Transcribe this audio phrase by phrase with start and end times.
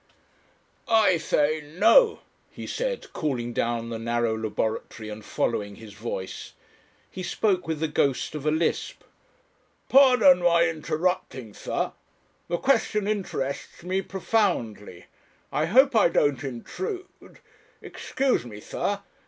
[0.87, 6.53] "I say no!" he said, calling down the narrow laboratory and following his voice.
[7.11, 9.03] He spoke with the ghost of a lisp.
[9.89, 11.91] "Pardon my interrupting, sir.
[12.47, 15.05] The question interests me profoundly.
[15.51, 17.37] I hope I don't intrude.
[17.79, 19.01] Excuse me, sir.